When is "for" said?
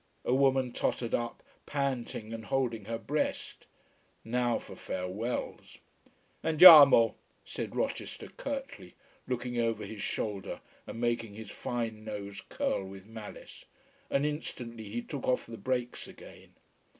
4.57-4.75